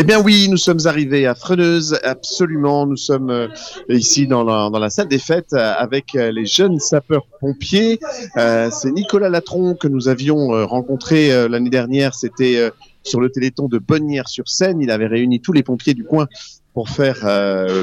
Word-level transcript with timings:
Eh 0.00 0.04
bien 0.04 0.22
oui, 0.22 0.46
nous 0.48 0.56
sommes 0.56 0.78
arrivés 0.84 1.26
à 1.26 1.34
Freneuse, 1.34 1.98
absolument. 2.04 2.86
Nous 2.86 2.96
sommes 2.96 3.30
euh, 3.30 3.48
ici 3.88 4.28
dans 4.28 4.44
la, 4.44 4.90
salle 4.90 5.08
des 5.08 5.18
fêtes 5.18 5.54
euh, 5.54 5.74
avec 5.76 6.14
euh, 6.14 6.30
les 6.30 6.46
jeunes 6.46 6.78
sapeurs-pompiers. 6.78 7.98
C'est 8.36 8.92
Nicolas 8.92 9.28
Latron 9.28 9.74
que 9.74 9.88
nous 9.88 10.06
avions 10.06 10.50
rencontré 10.68 11.48
l'année 11.48 11.68
dernière. 11.68 12.14
C'était 12.14 12.70
sur 13.02 13.20
le 13.20 13.28
Téléthon 13.28 13.66
de 13.66 13.78
Bonnières-sur-Seine. 13.78 14.80
Il 14.80 14.92
avait 14.92 15.08
réuni 15.08 15.40
tous 15.40 15.52
les 15.52 15.64
pompiers 15.64 15.94
du 15.94 16.04
coin 16.04 16.28
pour 16.74 16.90
faire, 16.90 17.26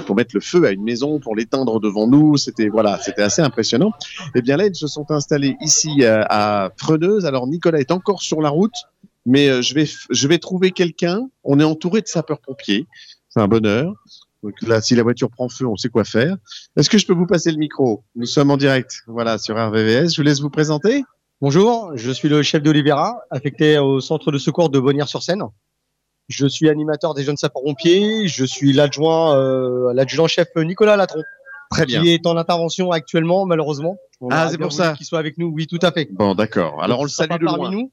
pour 0.05 0.15
mettre 0.15 0.31
le 0.35 0.39
feu 0.39 0.65
à 0.65 0.71
une 0.71 0.83
maison, 0.83 1.19
pour 1.19 1.35
l'éteindre 1.35 1.81
devant 1.81 2.07
nous. 2.07 2.37
C'était 2.37 2.69
voilà, 2.69 2.97
c'était 3.01 3.23
assez 3.23 3.41
impressionnant. 3.41 3.91
Eh 4.35 4.41
bien 4.41 4.55
là, 4.55 4.67
ils 4.67 4.75
se 4.75 4.87
sont 4.87 5.11
installés 5.11 5.57
ici 5.59 6.05
à 6.05 6.71
Freneuse. 6.77 7.25
Alors 7.25 7.47
Nicolas 7.47 7.79
est 7.79 7.91
encore 7.91 8.21
sur 8.21 8.41
la 8.41 8.49
route 8.49 8.85
mais 9.25 9.49
euh, 9.49 9.61
je 9.61 9.73
vais 9.73 9.87
je 10.09 10.27
vais 10.27 10.37
trouver 10.37 10.71
quelqu'un. 10.71 11.27
On 11.43 11.59
est 11.59 11.63
entouré 11.63 12.01
de 12.01 12.07
sapeurs-pompiers, 12.07 12.87
c'est 13.29 13.39
un 13.39 13.47
bonheur. 13.47 13.93
Donc 14.43 14.53
là, 14.61 14.79
si 14.79 14.93
la 14.95 15.01
voiture 15.03 15.31
prend 15.31 15.49
feu, 15.49 15.65
on 15.65 15.75
sait 15.75 15.89
quoi 15.89 16.03
faire. 16.03 16.37
Est-ce 16.77 16.89
que 16.89 16.97
je 16.99 17.07
peux 17.07 17.13
vous 17.13 17.25
passer 17.25 17.51
le 17.51 17.57
micro? 17.57 18.03
Nous 18.15 18.27
sommes 18.27 18.51
en 18.51 18.57
direct, 18.57 19.01
voilà, 19.07 19.39
sur 19.39 19.55
RVVS. 19.57 20.09
Je 20.13 20.17
vous 20.17 20.21
laisse 20.25 20.39
vous 20.39 20.51
présenter. 20.51 21.03
Bonjour, 21.41 21.91
je 21.95 22.11
suis 22.11 22.29
le 22.29 22.43
chef 22.43 22.61
d'Olivera, 22.61 23.17
affecté 23.31 23.77
au 23.79 23.99
centre 24.01 24.31
de 24.31 24.37
secours 24.37 24.69
de 24.69 24.79
Bonnières-sur-Seine. 24.79 25.41
Je 26.27 26.47
suis 26.47 26.69
animateur 26.69 27.13
des 27.13 27.23
jeunes 27.23 27.37
sapeurs-pompiers. 27.37 28.27
Je 28.27 28.45
suis 28.45 28.71
l'adjoint, 28.71 29.35
euh, 29.37 29.93
l'adjudant-chef 29.93 30.47
Nicolas 30.57 30.95
Latron, 30.95 31.21
Très 31.71 31.85
bien. 31.85 32.01
qui 32.01 32.09
est 32.09 32.25
en 32.25 32.37
intervention 32.37 32.91
actuellement, 32.91 33.45
malheureusement. 33.45 33.97
On 34.21 34.29
Ah, 34.31 34.47
c'est 34.49 34.57
pour 34.57 34.71
ça. 34.73 34.93
Qu'il 34.93 35.05
soit 35.05 35.19
avec 35.19 35.37
nous. 35.37 35.47
Oui, 35.47 35.67
tout 35.67 35.79
à 35.81 35.91
fait. 35.91 36.07
Bon, 36.11 36.35
d'accord. 36.35 36.81
Alors 36.83 36.99
on 36.99 37.03
le 37.03 37.09
salue 37.09 37.33
de 37.39 37.45
parmi 37.45 37.61
loin. 37.63 37.71
nous. 37.71 37.91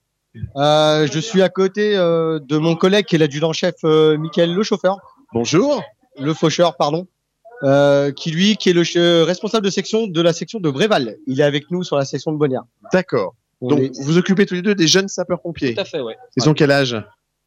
Euh, 0.57 1.07
je 1.13 1.19
suis 1.19 1.43
à 1.43 1.49
côté 1.49 1.97
euh, 1.97 2.39
de 2.41 2.57
mon 2.59 2.75
collègue 2.75 3.05
qui 3.07 3.17
est 3.17 3.19
l'adjudant-chef 3.19 3.75
euh, 3.85 4.17
Michael 4.17 4.55
le 4.55 4.63
chauffeur, 4.63 4.97
Bonjour. 5.33 5.83
le 6.19 6.33
faucheur, 6.35 6.77
pardon, 6.77 7.07
euh, 7.65 8.13
qui 8.13 8.31
lui, 8.31 8.57
qui 8.57 8.71
est 8.71 8.73
le 8.73 9.23
responsable 9.25 9.65
de 9.65 9.71
section 9.71 10.07
de 10.07 10.21
la 10.21 10.33
section 10.33 10.59
de 10.59 10.71
Bréval. 10.71 11.17
Il 11.27 11.41
est 11.41 11.45
avec 11.45 11.71
nous 11.71 11.85
sur 11.85 11.97
la 11.97 12.05
section 12.05 12.33
de 12.33 12.39
Bonnières. 12.39 12.65
D'accord. 12.93 13.35
On 13.61 13.69
Donc 13.69 13.81
est- 13.81 14.03
vous 14.03 14.19
occupez 14.19 14.47
tous 14.47 14.55
les 14.55 14.63
deux 14.63 14.75
des 14.75 14.87
jeunes 14.89 15.09
sapeurs-pompiers. 15.09 15.75
Tout 15.75 15.81
à 15.81 15.85
fait, 15.85 16.01
ouais. 16.01 16.17
Ils 16.37 16.49
ont 16.49 16.55
quel 16.55 16.71
âge? 16.71 16.97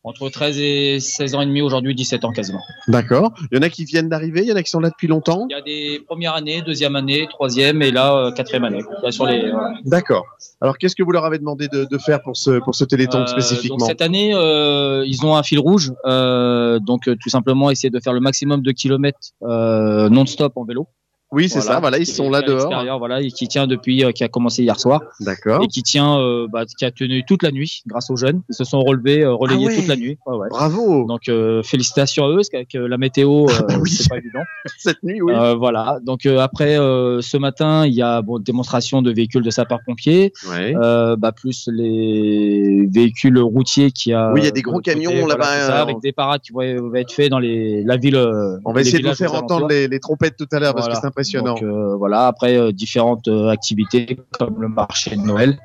Entre 0.07 0.29
13 0.29 0.59
et 0.59 0.99
16 0.99 1.33
ans 1.33 1.41
et 1.41 1.47
demi, 1.47 1.61
aujourd'hui 1.61 1.95
17 1.95 2.25
ans 2.25 2.31
quasiment. 2.31 2.61
D'accord. 2.87 3.33
Il 3.51 3.55
y 3.55 3.59
en 3.59 3.63
a 3.63 3.69
qui 3.69 3.85
viennent 3.85 4.07
d'arriver, 4.07 4.41
il 4.43 4.47
y 4.47 4.51
en 4.53 4.55
a 4.55 4.61
qui 4.61 4.69
sont 4.69 4.79
là 4.79 4.89
depuis 4.91 5.07
longtemps? 5.07 5.47
Il 5.49 5.53
y 5.53 5.57
a 5.57 5.61
des 5.63 5.99
premières 6.05 6.35
années, 6.35 6.61
deuxième 6.61 6.95
année, 6.95 7.25
troisième 7.27 7.81
et 7.81 7.89
là, 7.91 8.15
euh, 8.15 8.31
quatrième 8.31 8.65
année. 8.65 8.83
Là, 9.01 9.11
sur 9.11 9.25
les, 9.25 9.49
voilà. 9.51 9.73
D'accord. 9.83 10.23
Alors 10.61 10.77
qu'est-ce 10.77 10.95
que 10.95 11.01
vous 11.01 11.11
leur 11.11 11.25
avez 11.25 11.39
demandé 11.39 11.67
de, 11.67 11.85
de 11.89 11.97
faire 11.97 12.21
pour 12.21 12.37
ce 12.37 12.59
pour 12.59 12.75
ce 12.75 12.85
téléthon 12.85 13.21
Euh, 13.21 13.25
spécifiquement? 13.25 13.77
donc 13.77 13.87
cette 13.87 14.01
année, 14.03 14.31
euh, 14.35 15.03
ils 15.07 15.25
ont 15.25 15.35
un 15.35 15.43
fil 15.43 15.57
rouge. 15.59 15.91
euh, 16.05 16.79
donc 16.79 17.07
euh, 17.07 17.15
tout 17.19 17.29
simplement 17.29 17.71
essayer 17.71 17.89
de 17.89 17.99
faire 17.99 18.13
le 18.13 18.19
maximum 18.19 18.61
de 18.61 18.71
kilomètres 18.71 19.31
euh, 19.43 20.07
non-stop 20.09 20.53
en 20.55 20.65
vélo. 20.65 20.87
Oui, 21.31 21.49
c'est 21.49 21.61
ça. 21.61 21.79
Voilà, 21.79 21.97
ils 21.97 22.05
sont 22.05 22.29
là 22.29 22.41
dehors. 22.41 22.97
Voilà, 22.99 23.21
et 23.21 23.27
qui 23.27 23.47
tient 23.47 23.67
depuis, 23.67 24.03
euh, 24.03 24.11
qui 24.11 24.23
a 24.23 24.27
commencé 24.27 24.61
hier 24.63 24.79
soir 24.79 25.01
D'accord. 25.19 25.61
et 25.63 25.67
qui 25.67 25.83
tient, 25.83 26.17
euh, 26.19 26.47
bah, 26.51 26.65
qui 26.65 26.85
a 26.85 26.91
tenu 26.91 27.23
toute 27.25 27.43
la 27.43 27.51
nuit 27.51 27.81
grâce 27.87 28.09
aux 28.09 28.15
jeunes. 28.15 28.41
Ils 28.49 28.55
se 28.55 28.63
sont 28.63 28.79
relevés, 28.81 29.23
euh, 29.23 29.33
relayés 29.33 29.65
Ah 29.65 29.69
ouais. 29.69 29.75
toute 29.75 29.87
la 29.87 29.95
nuit. 29.95 30.17
Ouais, 30.25 30.37
ouais. 30.37 30.47
Bravo. 30.49 31.05
Donc 31.07 31.27
euh, 31.27 31.61
félicitations 31.63 32.25
à 32.25 32.29
eux, 32.29 32.35
parce 32.35 32.49
qu'avec 32.49 32.73
euh, 32.75 32.87
la 32.87 32.97
météo, 32.97 33.47
euh, 33.49 33.53
Ah 33.69 33.77
oui. 33.79 33.89
c'est 33.89 34.07
pas 34.07 34.17
évident. 34.17 34.43
Cette 34.77 35.01
nuit, 35.03 35.21
oui. 35.21 35.33
Euh, 35.35 35.55
voilà. 35.55 35.99
Donc 36.03 36.25
euh, 36.25 36.39
après 36.39 36.77
euh, 36.79 37.21
ce 37.21 37.37
matin, 37.37 37.85
il 37.85 37.93
y 37.93 38.01
a 38.01 38.21
bon 38.21 38.39
démonstration 38.39 39.01
de 39.01 39.11
véhicules 39.11 39.43
de 39.43 39.49
sapeurs-pompiers, 39.49 40.31
euh, 40.49 41.15
bah, 41.17 41.31
plus 41.31 41.67
les 41.73 42.87
véhicules 42.91 43.39
routiers 43.39 43.91
qui 43.91 44.13
a. 44.13 44.31
Oui, 44.31 44.41
il 44.41 44.45
y 44.45 44.47
a 44.47 44.51
des 44.51 44.61
de 44.61 44.65
gros 44.65 44.79
camions 44.79 45.11
voilà, 45.11 45.27
là-bas, 45.27 45.45
ça, 45.45 45.79
euh, 45.79 45.81
avec 45.81 45.99
des 46.01 46.11
parades 46.11 46.41
qui 46.41 46.53
vont, 46.53 46.61
vont 46.89 46.95
être 46.95 47.11
faits 47.11 47.29
dans 47.29 47.39
les 47.39 47.83
la 47.83 47.97
ville. 47.97 48.15
On 48.63 48.73
va 48.73 48.81
essayer 48.81 48.99
de 48.99 49.07
vous 49.09 49.15
faire 49.15 49.33
entendre 49.33 49.67
les, 49.67 49.87
les 49.87 49.99
trompettes 49.99 50.37
tout 50.37 50.47
à 50.51 50.59
l'heure 50.59 50.75
parce 50.75 50.87
que 50.87 51.14
impressionnant. 51.15 51.55
Donc 51.55 51.63
euh, 51.63 51.95
voilà. 51.95 52.27
Après 52.27 52.57
euh, 52.57 52.71
différentes 52.71 53.27
euh, 53.27 53.49
activités 53.49 54.19
comme 54.37 54.61
le 54.61 54.67
marché 54.67 55.15
de 55.15 55.21
Noël. 55.21 55.57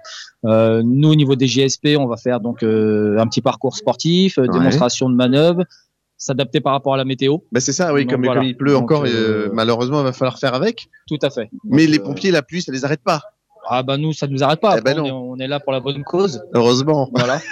Nous 0.45 1.09
au 1.11 1.15
niveau 1.15 1.37
des 1.37 1.47
GSP, 1.47 1.97
on 1.99 2.07
va 2.07 2.17
faire 2.17 2.41
donc 2.41 2.63
un 2.63 3.27
petit 3.27 3.43
parcours 3.43 3.77
sportif, 3.77 4.39
Ouais. 4.39 4.49
démonstration 4.49 5.11
de 5.11 5.15
manœuvres, 5.15 5.65
s'adapter 6.21 6.61
par 6.61 6.73
rapport 6.75 6.95
à 6.95 6.97
la 6.99 7.05
météo. 7.05 7.39
Bah, 7.51 7.61
c'est 7.61 7.73
ça, 7.73 7.93
oui, 7.93 8.03
Donc, 8.05 8.13
comme, 8.13 8.25
voilà. 8.25 8.41
comme 8.41 8.49
il 8.49 8.57
pleut 8.57 8.73
Donc, 8.73 8.85
encore, 8.85 9.07
et, 9.07 9.11
euh, 9.13 9.49
malheureusement, 9.53 10.01
il 10.01 10.05
va 10.05 10.13
falloir 10.13 10.39
faire 10.39 10.55
avec. 10.55 10.89
Tout 11.09 11.19
à 11.23 11.31
fait. 11.31 11.51
Mais 11.65 11.87
Donc, 11.87 11.91
les 11.95 11.99
euh, 11.99 12.05
pompiers, 12.05 12.31
la 12.31 12.43
pluie, 12.43 12.63
ça 12.63 12.71
les 12.71 12.85
arrête 12.85 13.03
pas. 13.03 13.23
Ah 13.69 13.83
bah 13.83 13.97
nous 13.97 14.13
ça 14.13 14.27
nous 14.27 14.43
arrête 14.43 14.61
pas. 14.61 14.79
Eh 14.79 14.81
ben 14.81 14.99
on, 15.01 15.05
est, 15.05 15.11
on 15.11 15.37
est 15.37 15.49
là 15.49 15.61
pour 15.61 15.73
la 15.73 15.81
bonne 15.81 16.03
cause. 16.03 16.43
Heureusement. 16.55 17.09
Voilà. 17.13 17.41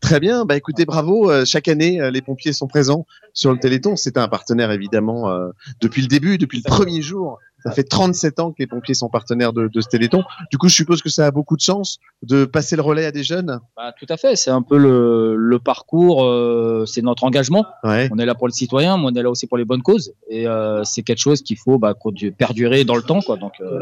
Très 0.00 0.20
bien. 0.20 0.44
Bah, 0.44 0.56
écoutez, 0.56 0.84
bravo. 0.84 1.30
Euh, 1.30 1.44
chaque 1.44 1.68
année, 1.68 2.00
euh, 2.00 2.10
les 2.10 2.22
pompiers 2.22 2.52
sont 2.52 2.68
présents 2.68 3.06
sur 3.32 3.52
le 3.52 3.58
Téléthon. 3.58 3.96
C'est 3.96 4.16
un 4.16 4.28
partenaire, 4.28 4.70
évidemment, 4.70 5.30
euh, 5.30 5.50
depuis 5.80 6.02
le 6.02 6.08
début, 6.08 6.38
depuis 6.38 6.62
le 6.64 6.68
premier 6.68 7.02
jour. 7.02 7.38
Ça 7.64 7.72
fait 7.72 7.82
37 7.82 8.38
ans 8.40 8.50
que 8.50 8.56
les 8.60 8.66
pompiers 8.66 8.94
sont 8.94 9.08
partenaires 9.08 9.52
de, 9.52 9.66
de 9.68 9.80
ce 9.80 9.88
Téléthon. 9.88 10.22
Du 10.50 10.58
coup, 10.58 10.68
je 10.68 10.74
suppose 10.74 11.02
que 11.02 11.08
ça 11.08 11.26
a 11.26 11.30
beaucoup 11.32 11.56
de 11.56 11.60
sens 11.62 11.98
de 12.22 12.44
passer 12.44 12.76
le 12.76 12.82
relais 12.82 13.04
à 13.04 13.10
des 13.10 13.24
jeunes. 13.24 13.58
Bah, 13.76 13.92
tout 13.98 14.06
à 14.08 14.16
fait. 14.16 14.36
C'est 14.36 14.50
un 14.50 14.62
peu 14.62 14.78
le, 14.78 15.34
le 15.34 15.58
parcours. 15.58 16.24
euh, 16.24 16.84
c'est 16.86 17.02
notre 17.02 17.24
engagement. 17.24 17.66
Ouais. 17.84 18.08
On 18.12 18.18
est 18.18 18.26
là 18.26 18.34
pour 18.36 18.46
le 18.46 18.52
citoyen, 18.52 18.96
mais 18.96 19.04
on 19.06 19.14
est 19.14 19.22
là 19.22 19.30
aussi 19.30 19.46
pour 19.46 19.58
les 19.58 19.64
bonnes 19.64 19.82
causes. 19.82 20.12
Et 20.28 20.46
euh, 20.46 20.84
c'est 20.84 21.02
quelque 21.02 21.18
chose 21.18 21.42
qu'il 21.42 21.58
faut 21.58 21.78
bah, 21.78 21.94
perdurer 22.38 22.84
dans 22.84 22.94
le 22.96 23.02
temps, 23.02 23.20
quoi. 23.20 23.36
Donc 23.36 23.52
euh, 23.60 23.80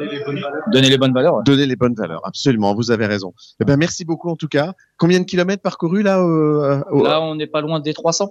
donner 0.73 0.89
les 0.89 0.99
bonnes 0.99 1.13
valeurs. 1.13 1.35
ouais. 1.37 1.43
Donner 1.45 1.67
les 1.67 1.77
bonnes 1.77 1.95
valeurs. 1.95 2.21
Absolument. 2.25 2.75
Vous 2.75 2.91
avez 2.91 3.07
raison. 3.07 3.35
Eh 3.61 3.65
ben, 3.65 3.77
merci 3.77 4.05
beaucoup, 4.05 4.31
en 4.31 4.37
tout 4.37 4.49
cas. 4.49 4.73
Combien 4.97 5.21
de 5.21 5.25
kilomètres 5.25 5.63
parcourus, 5.63 6.03
là, 6.03 6.19
euh, 6.21 6.81
au- 6.91 7.05
Là, 7.05 7.21
on 7.21 7.35
n'est 7.35 7.47
pas 7.47 7.61
loin 7.61 7.81
des 7.81 7.93
300. 7.95 8.31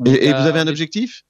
On 0.00 0.04
et, 0.04 0.32
vous 0.32 0.46
avez 0.46 0.60
un 0.60 0.68
objectif? 0.68 1.22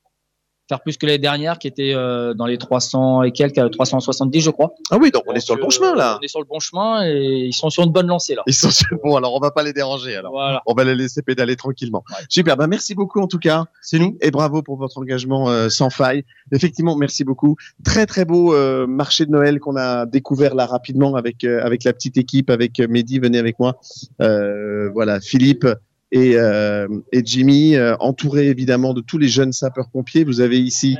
Faire 0.69 0.81
plus 0.81 0.97
que 0.97 1.07
l'année 1.07 1.19
dernière, 1.19 1.59
qui 1.59 1.67
était 1.67 1.95
euh, 1.95 2.35
dans 2.35 2.47
les 2.47 2.59
300 2.59 3.23
et 3.23 3.33
quelques, 3.33 3.59
euh, 3.59 3.69
370, 3.69 4.41
je 4.41 4.51
crois. 4.51 4.75
Ah 4.91 4.99
oui, 5.01 5.11
donc 5.11 5.23
on 5.27 5.33
est 5.33 5.41
sur 5.41 5.55
le 5.55 5.63
bon 5.63 5.69
euh, 5.69 5.71
chemin, 5.71 5.95
là. 5.95 6.19
On 6.21 6.25
est 6.25 6.29
sur 6.29 6.41
le 6.41 6.47
bon 6.47 6.59
chemin 6.59 7.07
et 7.07 7.47
ils 7.47 7.55
sont 7.55 7.71
sur 7.71 7.85
une 7.85 7.93
bonne 7.93 8.07
lancée 8.07 8.35
là. 8.35 8.43
Ils 8.47 8.55
sont 8.55 8.71
sur 8.71 8.97
bon, 9.03 9.17
alors 9.17 9.35
on 9.35 9.41
va 9.41 9.51
pas 9.51 9.63
les 9.63 9.73
déranger, 9.73 10.17
alors. 10.17 10.33
Voilà. 10.33 10.63
On 10.67 10.75
va 10.75 10.85
les 10.85 10.95
laisser 10.95 11.23
pédaler 11.23 11.57
tranquillement. 11.57 12.05
Super, 12.29 12.57
bah 12.57 12.67
merci 12.67 12.95
beaucoup 12.95 13.21
en 13.21 13.27
tout 13.27 13.39
cas. 13.39 13.65
C'est 13.81 13.99
nous 13.99 14.19
et 14.21 14.31
bravo 14.31 14.63
pour 14.63 14.77
votre 14.77 14.99
engagement 14.99 15.49
euh, 15.49 15.69
sans 15.69 15.91
faille. 15.91 16.25
Effectivement, 16.53 16.97
merci 16.97 17.25
beaucoup. 17.25 17.57
Très 17.85 18.07
très 18.07 18.25
beau 18.25 18.55
euh, 18.55 18.87
marché 18.87 19.27
de 19.27 19.31
Noël 19.31 19.61
qu'on 19.61 19.77
a 19.77 20.07
découvert 20.07 20.55
là 20.55 20.67
rapidement 20.67 21.15
avec 21.15 21.45
euh, 21.45 21.61
avec 21.63 21.85
la 21.85 21.93
petite 21.93 22.17
équipe, 22.17 22.51
avec 22.51 22.81
euh, 22.81 22.87
Mehdi, 22.89 23.19
venez 23.19 23.39
avec 23.39 23.59
moi. 23.59 23.79
Euh, 24.21 24.91
voilà, 24.91 25.21
Philippe 25.21 25.67
et 26.13 26.37
euh, 26.37 26.89
et 27.13 27.23
Jimmy, 27.25 27.77
euh, 27.77 27.95
entourés 28.01 28.49
évidemment 28.49 28.95
de 28.95 29.01
tous 29.01 29.19
les 29.19 29.29
jeunes 29.29 29.53
sapeurs-pompiers. 29.53 30.25
Vous 30.25 30.41
avez 30.41 30.59
ici 30.59 30.97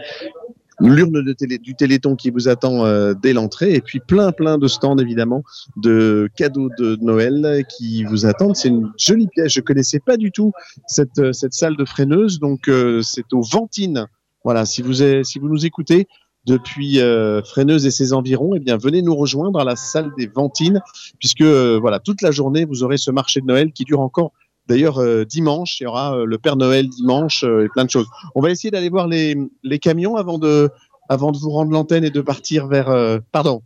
l'urne 0.81 1.25
du 1.25 1.75
Téléthon 1.75 2.15
qui 2.15 2.31
vous 2.31 2.49
attend 2.49 2.85
euh, 2.87 3.13
dès 3.21 3.33
l'entrée 3.33 3.75
et 3.75 3.81
puis 3.81 3.99
plein 3.99 4.31
plein 4.31 4.59
de 4.59 4.69
stands 4.69 4.97
évidemment 4.99 5.43
de 5.77 6.29
cadeaux 6.37 6.69
de 6.79 6.97
Noël 7.01 7.65
qui 7.69 8.05
vous 8.05 8.27
attendent. 8.27 8.55
C'est 8.55 8.69
une 8.69 8.93
jolie 8.97 9.27
pièce. 9.27 9.53
Je 9.53 9.61
connaissais 9.61 9.99
pas 9.99 10.17
du 10.17 10.31
tout 10.31 10.53
cette 10.87 11.19
euh, 11.19 11.33
cette 11.33 11.55
salle 11.55 11.77
de 11.77 11.85
freineuse. 11.85 12.39
Donc 12.39 12.69
euh, 12.69 13.03
c'est 13.03 13.33
au 13.33 13.43
Ventines. 13.43 14.07
Voilà, 14.45 14.65
si 14.67 14.83
vous 14.83 15.03
êtes- 15.03 15.25
si 15.25 15.39
vous 15.41 15.49
nous 15.49 15.67
écoutez 15.67 16.07
depuis 16.47 17.01
euh, 17.01 17.43
Freineuse 17.43 17.85
et 17.85 17.91
ses 17.91 18.13
environs, 18.13 18.53
eh 18.55 18.61
bien 18.61 18.77
venez 18.77 19.03
nous 19.03 19.17
rejoindre 19.17 19.59
à 19.61 19.65
la 19.65 19.75
salle 19.75 20.13
des 20.17 20.29
Ventines 20.29 20.81
puisque 21.19 21.43
voilà 21.43 21.99
toute 21.99 22.23
la 22.23 22.31
journée 22.31 22.65
vous 22.65 22.85
aurez 22.85 22.99
ce 22.99 23.11
marché 23.11 23.41
de 23.41 23.47
Noël 23.47 23.73
qui 23.73 23.83
dure 23.85 24.01
encore. 24.01 24.33
D'ailleurs, 24.69 24.99
euh, 24.99 25.25
dimanche, 25.25 25.81
il 25.81 25.85
y 25.85 25.87
aura 25.87 26.15
euh, 26.15 26.27
le 26.27 26.37
Père 26.37 26.57
Noël 26.57 26.89
dimanche 26.89 27.43
euh, 27.43 27.65
et 27.65 27.69
plein 27.71 27.87
de 27.87 27.91
choses. 27.91 28.07
On 28.35 28.43
va 28.43 28.51
essayer 28.51 28.71
d'aller 28.71 28.91
voir 28.91 29.09
les, 29.09 29.35
les 29.63 29.79
camions 29.79 30.17
avant 30.17 30.39
de, 30.39 30.71
avant 31.09 31.33
de 31.33 31.39
vous 31.39 31.49
rendre 31.51 31.73
l'antenne 31.73 32.05
et 32.05 32.11
de 32.11 32.21
partir 32.21 32.67
vers. 32.67 33.21
pardon. 33.33 33.63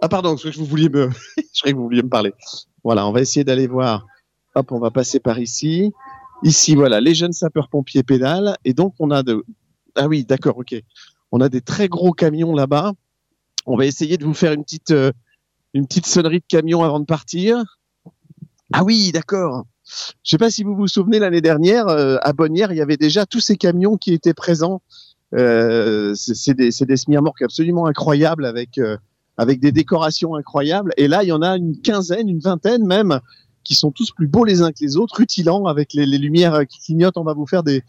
Ah 0.00 0.08
pardon, 0.08 0.30
parce 0.30 0.42
que 0.42 0.56
vous 0.58 0.64
vouliez 0.64 0.88
me, 0.88 1.10
je 1.36 1.60
croyais 1.60 1.72
que 1.72 1.78
vous 1.78 1.84
vouliez 1.84 2.02
me 2.02 2.08
parler. 2.08 2.32
Voilà, 2.82 3.06
on 3.06 3.12
va 3.12 3.20
essayer 3.20 3.44
d'aller 3.44 3.66
voir. 3.66 4.06
Hop, 4.54 4.72
on 4.72 4.78
va 4.78 4.90
passer 4.90 5.20
par 5.20 5.38
ici. 5.38 5.92
Ici, 6.42 6.74
voilà, 6.74 7.00
les 7.00 7.14
jeunes 7.14 7.32
sapeurs-pompiers 7.32 8.02
pédalent. 8.02 8.56
Et 8.64 8.72
donc, 8.72 8.94
on 8.98 9.10
a 9.10 9.22
de. 9.22 9.44
Ah 9.96 10.08
oui, 10.08 10.24
d'accord, 10.24 10.56
ok. 10.56 10.74
On 11.30 11.40
a 11.40 11.50
des 11.50 11.60
très 11.60 11.88
gros 11.88 12.12
camions 12.12 12.54
là-bas. 12.54 12.92
On 13.66 13.76
va 13.76 13.84
essayer 13.84 14.16
de 14.16 14.24
vous 14.24 14.34
faire 14.34 14.52
une 14.52 14.62
petite, 14.62 14.94
une 15.74 15.86
petite 15.86 16.06
sonnerie 16.06 16.40
de 16.40 16.46
camion 16.48 16.84
avant 16.84 17.00
de 17.00 17.04
partir. 17.04 17.62
Ah 18.72 18.82
oui, 18.84 19.12
d'accord. 19.12 19.64
Je 19.86 20.30
sais 20.30 20.38
pas 20.38 20.50
si 20.50 20.64
vous 20.64 20.74
vous 20.74 20.88
souvenez 20.88 21.18
l'année 21.18 21.40
dernière, 21.40 21.88
euh, 21.88 22.16
à 22.22 22.32
Bonnières, 22.32 22.72
il 22.72 22.78
y 22.78 22.80
avait 22.80 22.96
déjà 22.96 23.26
tous 23.26 23.40
ces 23.40 23.56
camions 23.56 23.96
qui 23.96 24.12
étaient 24.12 24.34
présents. 24.34 24.82
Euh, 25.34 26.14
c'est 26.14 26.54
des, 26.54 26.70
des 26.70 26.96
semi-remorques 26.96 27.42
absolument 27.42 27.86
incroyables 27.86 28.46
avec 28.46 28.78
euh, 28.78 28.96
avec 29.36 29.60
des 29.60 29.72
décorations 29.72 30.34
incroyables. 30.34 30.92
Et 30.96 31.08
là, 31.08 31.22
il 31.22 31.28
y 31.28 31.32
en 31.32 31.42
a 31.42 31.56
une 31.56 31.80
quinzaine, 31.80 32.28
une 32.28 32.38
vingtaine 32.38 32.86
même, 32.86 33.20
qui 33.64 33.74
sont 33.74 33.90
tous 33.90 34.12
plus 34.12 34.28
beaux 34.28 34.44
les 34.44 34.62
uns 34.62 34.70
que 34.70 34.78
les 34.80 34.96
autres, 34.96 35.16
rutilants 35.16 35.66
avec 35.66 35.92
les, 35.92 36.06
les 36.06 36.18
lumières 36.18 36.66
qui 36.66 36.80
clignotent. 36.80 37.18
On 37.18 37.24
va 37.24 37.34
vous 37.34 37.46
faire 37.46 37.62
des 37.62 37.82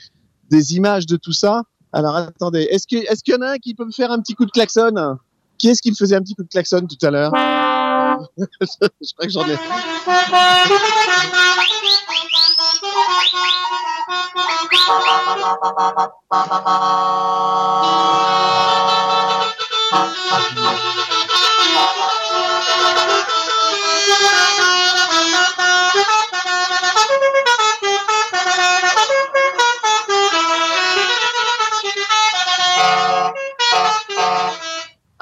des 0.49 0.75
images 0.75 1.05
de 1.05 1.17
tout 1.17 1.33
ça. 1.33 1.63
Alors 1.93 2.15
attendez, 2.15 2.67
est-ce 2.69 2.87
que 2.87 2.97
est-ce 3.11 3.23
qu'il 3.23 3.33
y 3.33 3.37
en 3.37 3.41
a 3.41 3.51
un 3.51 3.57
qui 3.57 3.75
peut 3.75 3.85
me 3.85 3.91
faire 3.91 4.11
un 4.11 4.19
petit 4.19 4.33
coup 4.33 4.45
de 4.45 4.51
klaxon? 4.51 5.17
Qui 5.57 5.69
est-ce 5.69 5.81
qui 5.81 5.89
me 5.89 5.95
faisait 5.95 6.15
un 6.15 6.21
petit 6.21 6.35
coup 6.35 6.43
de 6.43 6.49
klaxon 6.49 6.81
tout 6.81 7.05
à 7.05 7.11
l'heure? 7.11 7.31
Je 8.37 9.13
crois 9.13 9.25
que 9.25 9.29
j'en 9.29 9.47
ai. 9.47 9.55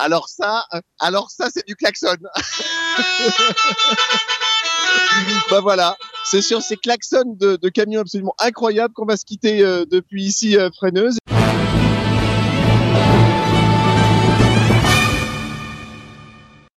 Alors 0.06 0.30
ça, 0.30 0.68
alors 1.00 1.32
ça, 1.32 1.48
c'est 1.52 1.66
du 1.66 1.76
klaxon. 1.76 2.16
bah 5.50 5.62
voilà, 5.62 5.98
c'est 6.26 6.42
sur 6.42 6.62
ces 6.62 6.76
klaxons 6.76 7.36
de, 7.40 7.56
de 7.56 7.70
camions 7.70 8.02
absolument 8.02 8.36
incroyables 8.40 8.94
qu'on 8.94 9.06
va 9.06 9.16
se 9.16 9.26
quitter 9.26 9.62
euh, 9.64 9.86
depuis 9.90 10.24
ici, 10.24 10.58
euh, 10.58 10.70
Freineuse. 10.76 11.18